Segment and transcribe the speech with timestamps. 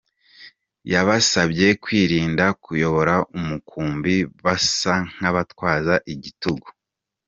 [0.93, 6.67] Yabasabye kwirinda kuyobora umukumbi basa nk'abatwaza igitugu.